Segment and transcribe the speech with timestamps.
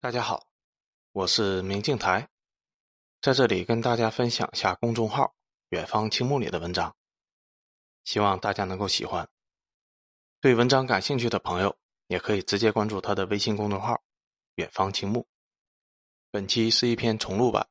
[0.00, 0.46] 大家好，
[1.10, 2.28] 我是明镜台，
[3.20, 5.34] 在这里跟大家分享一下公众号
[5.70, 6.96] “远方青木”里的文章，
[8.04, 9.28] 希望大家能够喜欢。
[10.40, 11.76] 对文章感兴趣的朋友，
[12.06, 14.00] 也可以直接关注他的微信公众号
[14.54, 15.26] “远方青木”。
[16.30, 17.68] 本期是一篇重录版，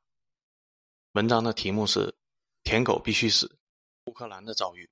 [1.14, 2.14] 文章的题目是
[2.62, 3.58] “舔狗必须死”，
[4.04, 4.90] 乌克兰的遭遇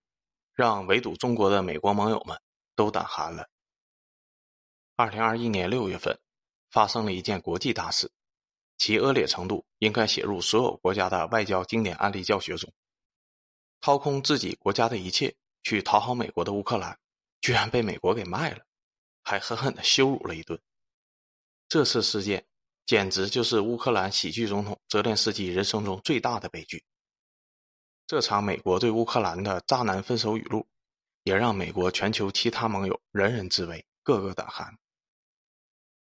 [0.54, 2.42] 让围堵中国的美国盟友们
[2.78, 3.50] 都胆寒了。
[4.96, 6.18] 二零二一年六月份。
[6.70, 8.12] 发生了一件国际大事，
[8.78, 12.74] 其恶劣程度应该写入所有国家的外交经典案例教学中。
[13.82, 17.00] 掏空自己国家的一切去讨好美国的乌克兰，
[17.42, 18.66] 居然被美国给卖了，
[19.24, 20.60] 还狠狠的羞辱了一顿。
[21.68, 22.46] 这次事件
[22.86, 26.84] 简直就是乌克兰喜剧总统泽连斯基人生中最大的悲剧。
[28.08, 30.68] 这场美国对乌克兰的渣男分手语录，
[31.24, 34.78] 也让美国全球其他盟友人人自危，个个胆寒。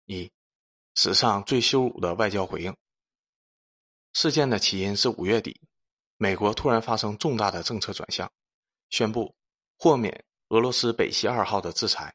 [0.06, 0.30] 一。
[0.94, 2.76] 史上最羞辱的外交回应。
[4.12, 5.60] 事件的起因是五月底，
[6.16, 8.30] 美国突然发生重大的政策转向，
[8.88, 9.34] 宣布
[9.78, 12.14] 豁免俄罗斯北溪二号的制裁。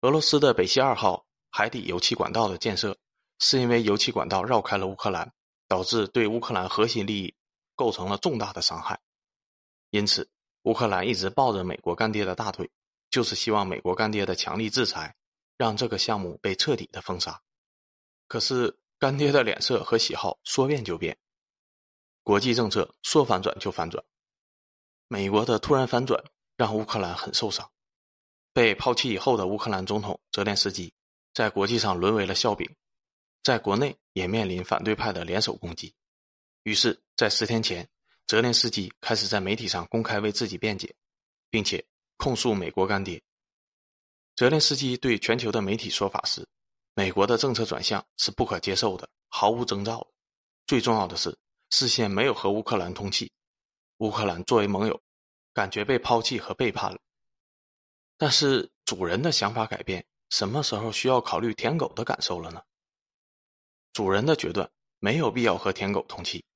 [0.00, 2.98] 俄罗斯的北溪二号海底油气管道的建设，
[3.38, 5.32] 是因为油气管道绕开了乌克兰，
[5.68, 7.34] 导致对乌克兰核心利益
[7.74, 9.00] 构成了重大的伤害。
[9.90, 10.28] 因此，
[10.62, 12.70] 乌克兰一直抱着美国干爹的大腿，
[13.08, 15.14] 就是希望美国干爹的强力制裁，
[15.56, 17.42] 让这个项目被彻底的封杀。
[18.28, 21.16] 可是干爹的脸色和喜好说变就变，
[22.22, 24.04] 国际政策说反转就反转。
[25.08, 26.24] 美国的突然反转
[26.56, 27.70] 让乌克兰很受伤，
[28.52, 30.92] 被抛弃以后的乌克兰总统泽连斯基
[31.32, 32.74] 在国际上沦为了笑柄，
[33.42, 35.94] 在国内也面临反对派的联手攻击。
[36.64, 37.88] 于是，在十天前，
[38.26, 40.92] 泽连斯基开始在媒体上公开为自己辩解，
[41.48, 43.22] 并且控诉美国干爹。
[44.36, 46.46] 泽连斯基对全球的媒体说法是。
[46.98, 50.06] 美国的政策转向是不可接受的，毫无征兆。
[50.66, 51.36] 最重要的是，
[51.68, 53.30] 事先没有和乌克兰通气，
[53.98, 54.98] 乌克兰作为盟友，
[55.52, 56.98] 感觉被抛弃和背叛了。
[58.16, 62.62] 但是主人的想法改变，什么时候需要考虑舔狗的感受了呢？
[63.92, 66.46] 主人的决断没有必要和舔狗通气，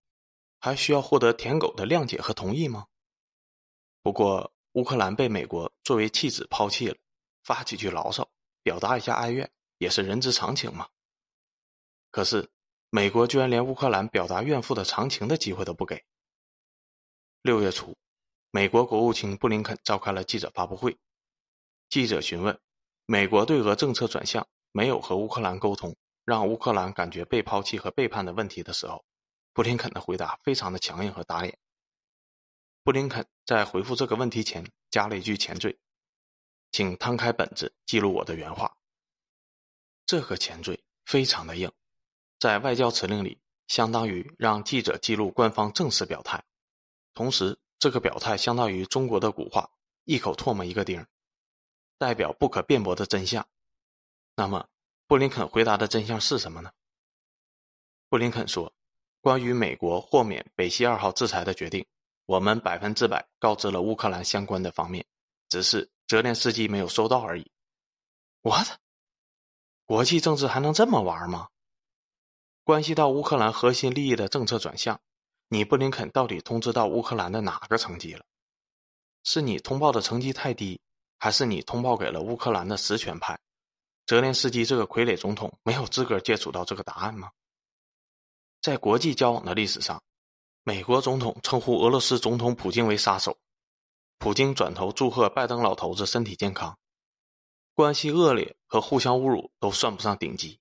[0.59, 2.87] 还需要获得舔狗的谅解和同意吗？
[4.03, 6.97] 不过乌克兰被美国作为弃子抛弃了，
[7.43, 8.29] 发几句牢骚，
[8.63, 9.51] 表达一下哀怨。
[9.79, 10.91] 也是人之常情嘛。
[12.11, 12.51] 可是，
[12.91, 16.05] 美国居然连乌克兰表达怨妇的常情的机会都不给。
[17.41, 17.97] 六月初，
[18.51, 20.99] 美国国务卿布林肯召开了记者发布会，
[21.89, 22.61] 记者询问
[23.07, 25.97] 美国对俄政策转向没有和乌克兰沟通，
[26.27, 29.03] 让乌克兰感觉被抛弃和背叛的问题的时候，
[29.55, 31.57] 布林肯的回答非常的强硬和打脸。
[32.85, 35.79] 布林肯在回复这个问题前加了一句前缀
[36.73, 38.77] ：“请摊开本子记录我的原话。”
[40.07, 41.71] 这个前缀非常的硬，
[42.39, 46.45] 在外交辞令里，相当于让记者记录官方正式表态，
[47.15, 49.71] 同时这个表态相当于中国的古话
[50.05, 51.07] “一口唾沫一个钉”，
[51.97, 53.47] 代表不可辩驳的真相。
[54.35, 54.69] 那么，
[55.07, 56.73] 布林肯回答的真相是什么呢？
[58.09, 58.73] 布林肯说
[59.23, 61.87] ：“关于美国豁免北溪二号制裁的决定，
[62.27, 65.07] 我们百分之百告知了乌克兰相关的方面，
[65.49, 67.53] 只是泽连斯基没有收到而已。”
[68.43, 68.67] What？
[69.85, 71.51] 国际政治还能这么玩吗？
[72.65, 75.01] 关系到乌克兰核心利益的政策转向，
[75.47, 78.25] 你布林肯到底通知到乌克兰的哪个层级了？
[79.23, 80.81] 是你通报的成绩太低，
[81.17, 83.39] 还是你通报给了乌克兰的实权派？
[84.05, 87.31] 泽连斯基这个傀儡总统没有资格接触到这个答案吗？
[88.61, 90.03] 在国际交往的历史上，
[90.65, 93.39] 美国总统称呼俄罗斯总统普京为杀手，
[94.21, 96.79] 普京转头祝贺拜登老头子身体健康。
[97.73, 100.61] 关系恶劣和互相侮辱都算不上顶级，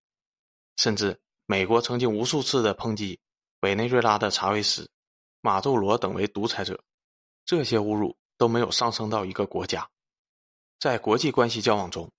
[0.78, 3.20] 甚至美国曾经无数次的抨击
[3.59, 4.90] 委内瑞拉的查韦斯、
[5.42, 6.81] 马杜罗等为独裁者，
[7.44, 9.90] 这些侮辱都没有上升到一个国家。
[10.80, 12.09] 在国际关系交往中，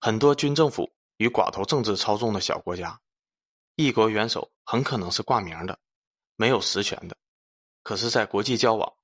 [0.00, 2.98] 很多军政府与寡头政治操纵的小国家，
[3.74, 5.78] 一国元首很可能是挂名的，
[6.36, 7.18] 没有实权的，
[7.82, 8.94] 可是，在国际交往、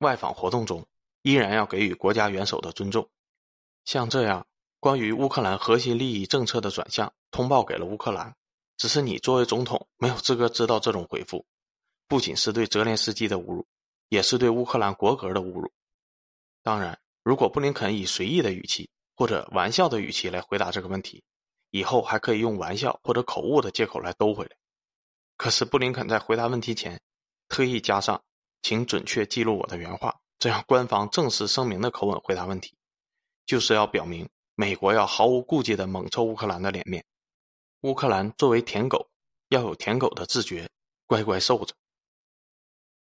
[0.00, 0.86] 外访活动中，
[1.22, 3.08] 依然要给予国家元首的尊重。
[3.84, 4.46] 像这样。
[4.82, 8.34] 关于乌克兰核心利益政策的转向，通报给了乌克兰，
[8.78, 11.44] 只是你作为总统没有资格知道这种回复，
[12.08, 13.66] 不仅是对泽连斯基的侮辱，
[14.08, 15.70] 也是对乌克兰国格的侮辱。
[16.62, 21.22] 当然，如果布林肯以随意的语气或者玩笑的语气来回答这个问题，
[21.70, 24.56] 以后还可以用玩笑或者口误的借口来兜回来。
[25.36, 27.02] 可是布林肯在回答问题前，
[27.50, 28.24] 特意加上
[28.62, 32.74] “请准确记录我的原话”这样官方正式声明的口吻回答问题，
[33.46, 34.28] 就是要表明。
[34.54, 37.02] 美国要毫无顾忌地猛抽乌克兰的脸面，
[37.80, 39.08] 乌克兰作为舔狗，
[39.48, 40.68] 要有舔狗的自觉，
[41.06, 41.74] 乖乖受着。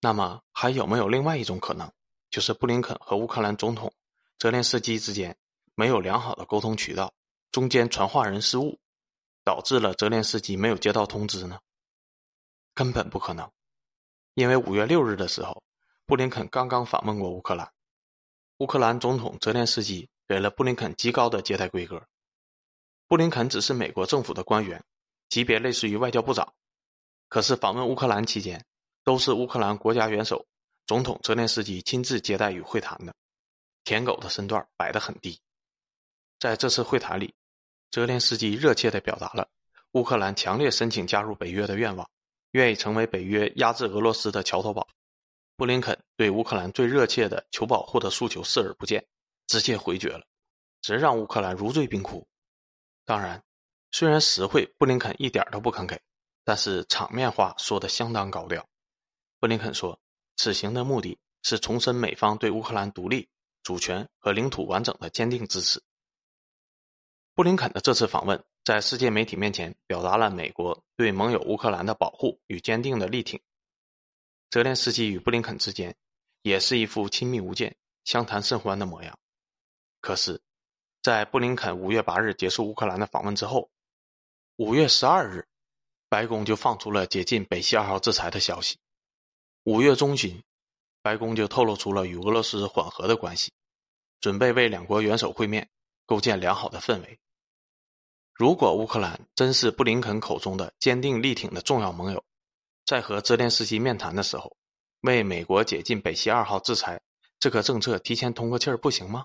[0.00, 1.92] 那么还有没有另外一种可能，
[2.30, 3.92] 就是布林肯和乌克兰总统
[4.38, 5.36] 泽连斯基之间
[5.74, 7.12] 没有良好的沟通渠道，
[7.50, 8.78] 中间传话人失误，
[9.44, 11.60] 导致了泽连斯基没有接到通知呢？
[12.72, 13.50] 根本不可能，
[14.32, 15.62] 因为五月六日的时候，
[16.06, 17.70] 布林肯刚刚访问过乌克兰，
[18.58, 22.02] 乌克兰总统泽连斯基给了布林肯极高的接待规格。
[23.08, 24.82] 布林肯只是美国政府的官员，
[25.28, 26.52] 级别类似于外交部长，
[27.28, 28.64] 可是访问乌克兰期间。
[29.04, 30.46] 都是乌克兰国家元首、
[30.86, 33.12] 总统泽连斯基亲自接待与会谈的，
[33.82, 35.40] 舔狗的身段摆得很低。
[36.38, 37.34] 在这次会谈里，
[37.90, 39.48] 泽连斯基热切地表达了
[39.94, 42.08] 乌克兰强烈申请加入北约的愿望，
[42.52, 44.86] 愿意成为北约压制俄罗斯的桥头堡。
[45.56, 49.06] 布林肯对乌克兰最热切的求保护的诉求视而不见，
[49.46, 50.24] 直接回绝了，
[50.80, 52.26] 直让乌克兰如坠冰窟。
[53.04, 53.42] 当然，
[53.90, 56.00] 虽然实惠布林肯一点都不肯给，
[56.44, 58.66] 但是场面话说的相当高调。
[59.38, 60.00] 布林肯说
[60.36, 63.28] ：“此行的目的是重申美方对乌克兰独立、
[63.62, 65.82] 主权和领土完整的坚定支持。”
[67.34, 73.40] 布林肯的这次访问在世界媒体面前表达了美国对盟友乌克兰的保护与坚定的力挺。
[74.52, 75.96] 泽连斯基与布林肯之间
[76.42, 79.18] 也是一副亲密无间、相谈甚欢的模样。
[80.02, 80.42] 可是，
[81.00, 83.70] 在布林肯五月八日结束乌克兰的访问之后，
[84.56, 85.48] 五月十二日，
[86.10, 88.76] 白宫就放出了解禁北溪二号制裁的消息。
[89.62, 90.42] 五月中旬，
[91.00, 93.50] 白宫就透露出了与俄罗斯缓和的关系，
[94.20, 95.66] 准备为两国元首会面
[96.04, 97.18] 构建良好的氛围。
[98.34, 102.22] 如果乌克兰真是布林肯口中的坚定力挺的重要盟友，
[102.92, 104.54] 在和泽连斯基面谈的时候，
[105.00, 107.00] 为美国解禁北溪二号制裁
[107.38, 109.24] 这个政策提前通个气儿不行吗？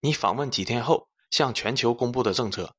[0.00, 2.74] 你访问几天后向全球公布的政策，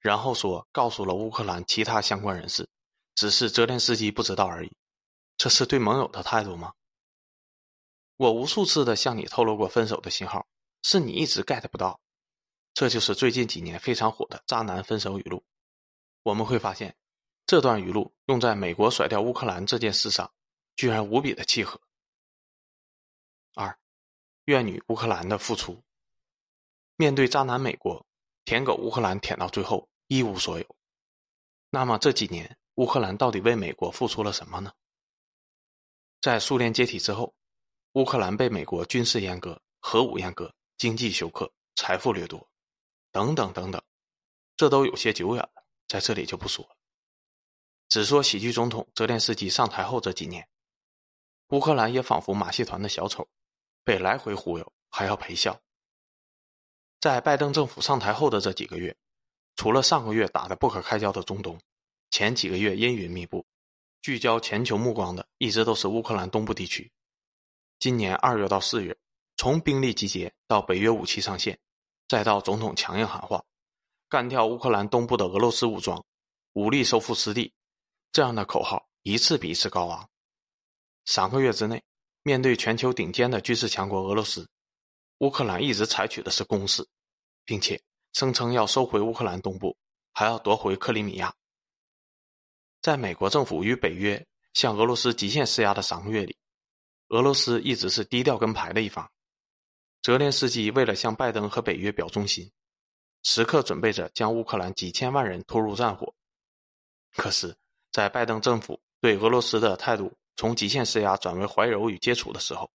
[0.00, 2.68] 然后说告诉了乌克兰其他相关人士，
[3.14, 4.72] 只是泽连斯基不知道而已。
[5.36, 6.72] 这是对盟友的态度吗？
[8.16, 10.48] 我无数次的向你透露过分手的信号，
[10.82, 12.00] 是你一直 get 不到。
[12.74, 15.44] 这就是最近几年非常火的渣男分手语录。
[16.24, 16.96] 我们会发现，
[17.48, 20.30] 这段语录用在美国甩掉乌克兰这件事上，
[20.76, 21.80] 居然无比的契合。
[23.54, 23.78] 二，
[24.44, 25.82] 怨女乌克兰的付出。
[26.96, 28.04] 面对渣男美国，
[28.44, 30.76] 舔狗乌克兰舔到最后一无所有。
[31.70, 34.70] 那么这几年，乌克兰到底为美国付出了什么呢？
[36.20, 37.34] 在苏联解体之后，
[37.92, 42.46] 乌克兰被美国军事阉割、核武阉割、经济休克、财富掠夺，
[43.10, 43.82] 等等等等，
[44.54, 46.76] 这都有些久远了，在这里就不说了。
[47.88, 50.46] 只说喜剧总统泽连斯基上台后这几年，
[51.48, 53.26] 乌克兰也仿佛马戏团的小丑，
[53.84, 55.60] 被来回忽悠，还要陪笑。
[57.00, 58.96] 在拜登政府上台后的这几个月，
[59.56, 61.58] 除了上个月打得不可开交的中东，
[62.10, 63.46] 前几个月阴云密布。
[64.00, 66.90] 聚焦全球目光的一直都是乌克兰东部地区。
[67.80, 68.96] 今年二月到四月，
[69.36, 71.58] 从兵力集结到北约武器上线，
[72.06, 73.44] 再到总统强硬喊话，
[74.08, 76.04] 干掉乌克兰东部的俄罗斯武装，
[76.52, 77.52] 武力收复失地，
[78.12, 80.08] 这样的口号一次比一次高昂。
[81.04, 81.82] 三个月之内，
[82.22, 84.48] 面对全球顶尖的军事强国俄罗斯，
[85.18, 86.86] 乌克兰一直采取的是攻势，
[87.44, 87.82] 并且
[88.12, 89.76] 声称要收回乌克兰东部，
[90.12, 91.34] 还要夺回克里米亚。
[92.80, 96.36] 在美国政府与北约向俄罗斯极限施压的三个月里，
[97.08, 99.10] 俄罗斯一直是低调跟牌的一方。
[100.02, 102.52] 泽连斯基为了向拜登和北约表忠心，
[103.22, 106.14] 时刻准备着将乌克兰几千万人拖入战火。
[107.16, 107.56] 可是，
[107.92, 112.70] 在拜登政府对俄罗斯的态度从极限施压转为怀柔与接触的时候，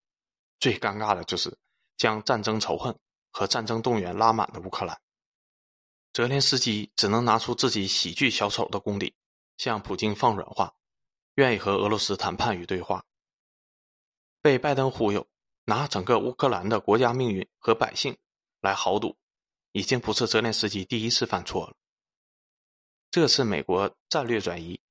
[0.60, 1.58] 最尴尬的就是
[1.98, 2.98] 将战争仇恨
[3.32, 5.00] 和战争动员拉满的乌克兰。
[6.14, 9.16] 泽连斯基只能拿出自己喜剧小丑的功底。
[9.56, 10.74] 向普京放软话，
[11.36, 13.06] 愿意和俄罗斯谈判与对话。
[14.42, 15.28] 被拜登忽悠，
[15.66, 18.18] 拿整个乌克兰的国家命运和百姓
[18.62, 19.16] 来豪赌，
[19.72, 21.76] 已经不是泽连斯基第一次犯错了。
[23.12, 24.82] 这次美国战略转移，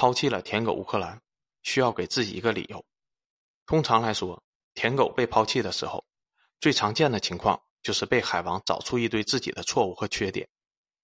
[0.00, 1.20] 抛弃了舔狗乌克兰，
[1.62, 2.82] 需要给自己一个理由。
[3.66, 4.42] 通常来说，
[4.72, 6.02] 舔狗被抛弃的时候，
[6.58, 10.48] 最常见的情况就是被海王找出一堆自己的错误和缺点，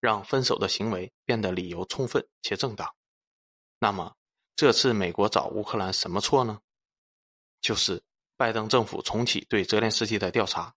[0.00, 2.90] 让分手的行为变得理由充分且正当。
[3.78, 4.16] 那么，
[4.56, 6.58] 这次美国找乌克兰什么错呢？
[7.60, 8.02] 就是
[8.38, 10.74] 拜登政府重启对泽连斯基的调查，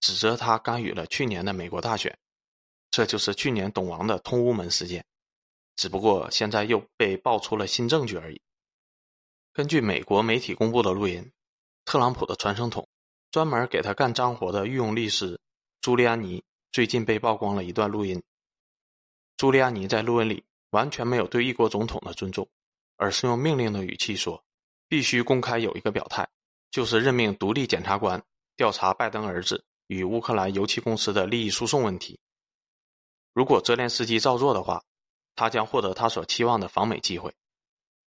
[0.00, 2.18] 指责他干预了去年的美国大选，
[2.90, 5.06] 这就是去年懂王的通乌门事件，
[5.76, 8.40] 只不过现在又被爆出了新证据而已。
[9.52, 11.32] 根据美国媒体公布的录音，
[11.84, 12.88] 特朗普的传声筒
[13.30, 15.40] 专门给他干脏活的御用律师
[15.80, 18.22] 朱利安尼最近被曝光了一段录音。
[19.36, 20.44] 朱利安尼在录音里。
[20.72, 22.48] 完全没有对一国总统的尊重，
[22.96, 24.42] 而是用命令的语气说
[24.88, 26.26] ：“必须公开有一个表态，
[26.70, 28.24] 就是任命独立检察官
[28.56, 32.18] 调查拜登儿子与乌克兰油气公司的利益输送问题。
[33.34, 34.82] 如果泽连斯基照做的话，
[35.42, 37.34] 他将获得他所期望的访美机会。”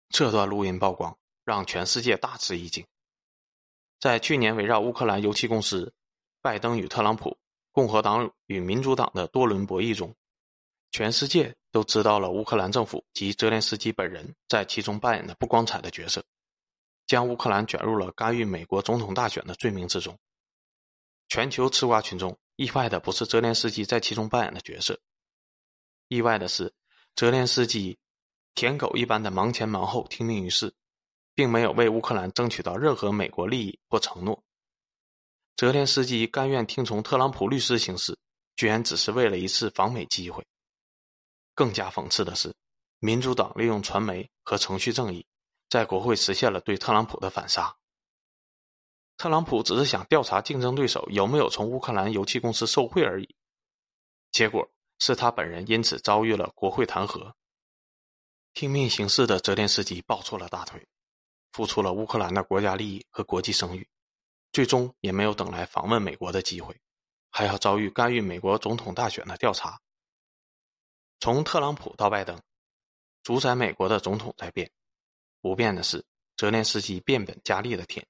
[0.09, 2.83] 这段录音曝光，让全世界大吃一惊。
[3.99, 5.93] 在去年围绕乌克兰油气公司、
[6.41, 7.37] 拜登与特朗普、
[7.71, 10.15] 共和党与民主党的多轮博弈中，
[10.89, 16.25] 全世界都知道了乌克兰政府及泽连斯基本人在其中扮演的不光彩的角色，
[17.05, 20.17] 将乌克兰卷入了干预美国总统大选的罪名之中。
[21.27, 24.99] 全球吃瓜群众意外的不是泽连斯基在其中扮演的角色，
[26.07, 26.73] 意外的是
[27.19, 27.99] 泽连斯基
[28.55, 30.73] 舔狗一般的忙前忙后听命于世。
[31.35, 34.41] 并没有为乌克兰争取到任何美国利益或承诺。
[35.57, 38.17] 泽连斯基甘愿听从特朗普律师行事，
[38.55, 40.45] 居然只是为了一次访美机会。
[41.55, 42.55] 更加讽刺的是，
[42.99, 45.25] 民主党利用传媒和程序正义，
[45.69, 47.75] 在国会实现了对特朗普的反杀。
[49.17, 53.35] 特朗普只是想调查竞争对手有没有从乌克兰油气公司受贿而已，
[54.31, 54.69] 结果
[54.99, 57.33] 是他本人因此遭遇了国会弹劾。
[58.53, 60.87] 听命行事的泽连斯基抱错了大腿。
[61.51, 63.89] 付出了乌克兰的国家利益和国际声誉，
[64.51, 66.79] 最终也没有等来访问美国的机会，
[67.31, 69.81] 还要遭遇干预美国总统大选的调查。
[71.19, 72.39] 从特朗普到拜登，
[73.23, 74.71] 主宰美国的总统在变，
[75.41, 76.05] 不变的是
[76.37, 78.07] 泽连斯基变本加厉的舔，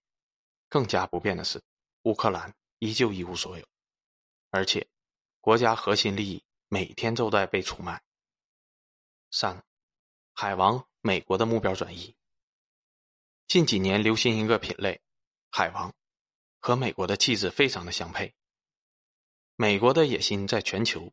[0.68, 1.64] 更加不变的是
[2.04, 3.66] 乌克兰依旧一无所有，
[4.50, 4.86] 而且
[5.40, 8.04] 国家核心利益每天都在被出卖。
[9.32, 9.64] 三，
[10.34, 12.16] 海王美国的目标转移。
[13.48, 15.02] 近几年流行一个品类，
[15.50, 15.96] 海王，
[16.60, 18.36] 和美国的气质非常的相配。
[19.56, 21.12] 美国的野心在全球，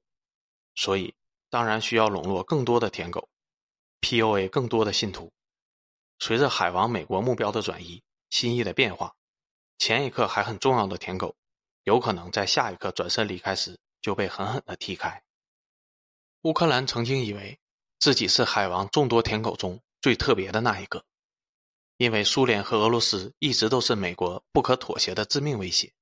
[0.74, 1.14] 所以
[1.48, 3.30] 当然需要笼络更多的舔狗
[4.02, 5.32] ，PUA 更多的信徒。
[6.18, 9.16] 随着海王美国目标的转移，心意的变化，
[9.78, 11.34] 前一刻还很重要的舔狗，
[11.84, 15.22] 有可能在下一刻转身离开时就被狠狠的踢开。
[16.42, 17.58] 乌克兰曾经以为
[17.98, 21.04] 自己是海王众多舔狗中最特别的那一个。
[21.96, 25.94] 因为苏联和俄罗斯一直都是美国不可妥协的致命威胁，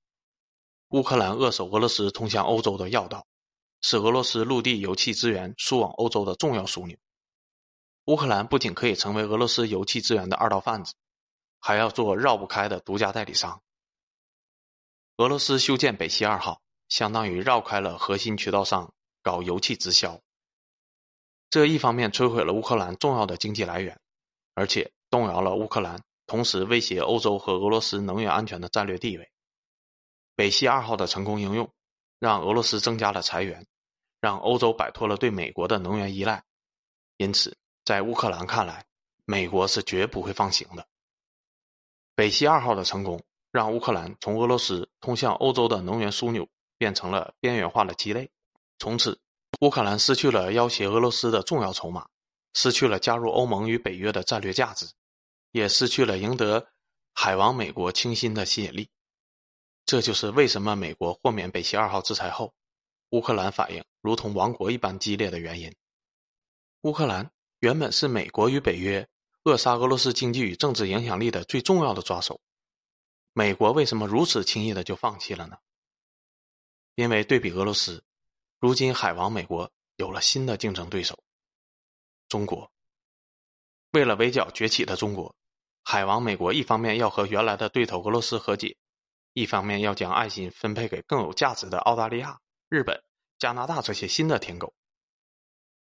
[0.88, 3.24] 乌克兰扼守俄罗斯通向欧洲的要道，
[3.80, 6.98] 是俄罗斯陆地油气资源输往欧洲的重要枢纽。
[8.06, 10.94] 乌克兰不仅可以成为俄罗斯油气资源的二道贩子，
[11.60, 13.62] 还要做绕不开的独家代理商。
[15.18, 20.20] 俄罗斯修建北溪二号，相当于绕开了核心渠道商搞油气直销。
[21.54, 23.96] 这一方面摧毁了乌克兰重要的经济来源，
[24.54, 24.90] 而且。
[25.08, 29.30] 动摇了乌克兰，同时威胁欧洲和俄罗斯能源安全的战略地位。
[30.34, 31.72] 北溪二号的成功应用，
[32.18, 33.64] 让俄罗斯增加了裁员，
[34.20, 36.42] 让欧洲摆脱了对美国的能源依赖。
[37.18, 38.84] 因此，在乌克兰看来，
[39.24, 40.84] 美国是绝不会放行的。
[42.16, 48.28] 北溪二号的成功，让乌克兰从俄罗斯通向欧洲的能源枢纽变成了边缘化的鸡肋。
[48.80, 49.16] 从此，
[49.64, 52.06] 乌克兰失去了要挟俄罗斯的重要筹码，
[52.52, 54.86] 失去了加入欧盟与北约的战略价值。
[55.52, 56.68] 也失去了赢得
[57.14, 58.90] 海王美国倾心的吸引力，
[59.86, 62.52] 这就是为什么美国豁免北溪二号制裁后，
[63.10, 65.74] 乌克兰反应如同亡国一般激烈的原因。
[66.82, 67.30] 乌克兰
[67.60, 69.08] 原本是美国与北约
[69.44, 72.38] 扼杀俄罗斯经济与政治影响力的最重要的抓手，
[73.32, 75.56] 美国为什么如此轻易的就放弃了呢？
[76.96, 78.04] 因为对比俄罗斯，
[78.64, 81.22] 如今海王美国有了新的竞争对手——
[82.30, 82.72] 中国。
[83.90, 85.36] 为了围剿崛起的中国。
[85.82, 88.74] 海王美国一方面要和原来的对头俄罗斯和解，
[89.34, 92.40] 一方面要将爱心分配给更有价值的澳大利亚、
[92.70, 92.98] 日本、
[93.38, 94.74] 加拿大这些新的舔狗。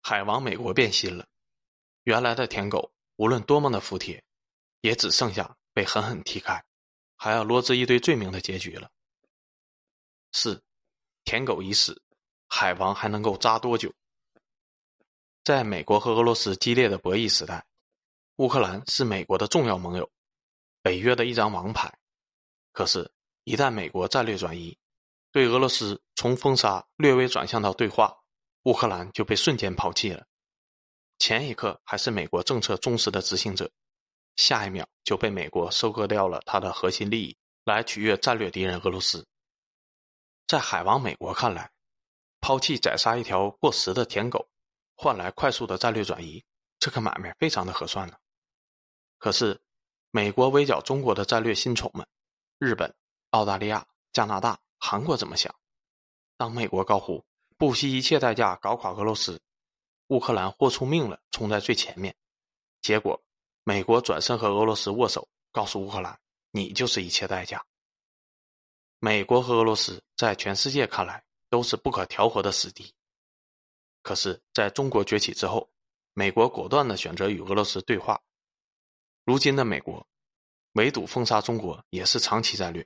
[0.02, 1.28] 海王美国变心了，
[2.02, 4.24] 原来的舔狗无论多么的服帖，
[4.82, 6.66] 也只剩下被狠狠踢开，
[7.16, 8.90] 还要罗织一堆罪名的结局了。
[10.32, 10.64] 四，
[11.26, 12.02] 舔狗已死，
[12.58, 13.94] 海王还能够扎多久？
[15.44, 17.66] 在美国和俄罗斯激烈的博弈时代。
[18.38, 20.10] 乌克兰是美国的重要盟友，
[20.82, 21.94] 北约的一张王牌。
[22.72, 23.12] 可是，
[23.44, 24.78] 一旦美国战略转移，
[25.34, 28.18] 对俄罗斯从封杀略微转向到对话，
[28.64, 30.26] 乌克兰就被瞬间抛弃了。
[31.20, 33.70] 前一刻还是美国政策忠实的执行者，
[34.38, 39.28] 下一秒就被美国收割掉了他的核心利益，来取悦战略敌人俄罗斯。
[40.48, 41.70] 在海王美国看来，
[42.42, 44.48] 抛弃宰杀一条过时的舔狗，
[44.96, 46.44] 换来快速的战略转移，
[46.80, 48.16] 这个买卖非常的合算呢。
[49.18, 49.60] 可是，
[50.12, 52.06] 美国围剿中国的战略新宠们，
[52.60, 52.94] 日本、
[53.32, 55.54] 澳大利亚、加拿大、韩国怎么想？
[56.38, 57.26] 当美国高呼
[57.58, 59.42] 不惜一切代价搞垮俄罗斯，
[60.08, 62.16] 乌克兰豁出命了，冲在最前面。
[62.82, 63.20] 结果，
[63.64, 66.20] 美国转身和俄罗斯握手，告诉乌克兰
[66.52, 67.66] ：“你就是一切代价。”
[69.00, 71.25] 美国和俄罗斯在全世界看来
[71.56, 72.94] 都是不可调和的死敌。
[74.04, 75.70] 可是，在中国崛起之后，
[76.12, 78.22] 美国果断的选择与俄罗斯对话。
[79.24, 80.06] 如今的美国，
[80.74, 82.86] 围堵封杀中国也是长期战略。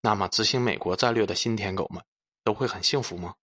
[0.00, 2.02] 那么，执行美国战略的新舔狗们
[2.44, 3.34] 都会很幸福吗？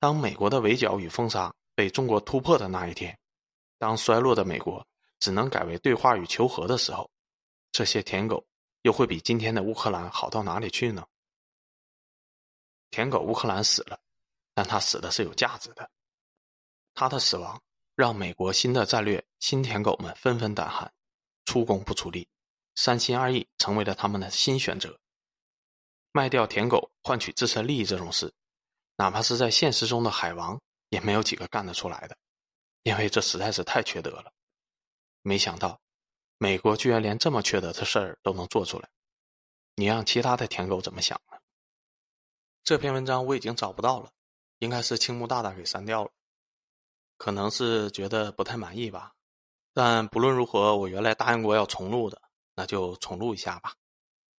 [0.00, 3.18] 当美国的围剿与封杀被中国突破的那一天，
[3.76, 4.86] 当衰落的美国
[5.20, 7.10] 只能改为对话与求和的时候，
[7.72, 8.46] 这些舔狗
[8.80, 11.06] 又会比今天的乌克兰好到哪里去呢？
[12.90, 14.00] 舔狗乌克兰死了，
[14.54, 15.90] 但他死的是有价值的。
[16.94, 17.62] 他的死亡
[17.94, 20.92] 让美国新的战略新舔狗们纷纷胆寒，
[21.44, 22.28] 出工不出力，
[22.74, 24.98] 三心二意成为了他们的新选择。
[26.12, 28.32] 卖掉舔狗换取自身利益这种事，
[28.96, 32.16] 哪怕是在现实中的海王也没有几个干得出来的，
[32.82, 34.32] 因为这实在是太缺德了。
[35.22, 35.80] 没想到，
[36.38, 38.88] 美国居然连这么缺德的事儿都能做出来，
[39.76, 41.37] 你让其他的舔狗怎么想呢？
[42.68, 44.10] 这篇文章我已经找不到了，
[44.58, 46.10] 应该是青木大大给删掉了，
[47.16, 49.14] 可能是觉得不太满意吧。
[49.72, 52.20] 但不论如何，我原来答应过要重录的，
[52.54, 53.72] 那就重录一下吧。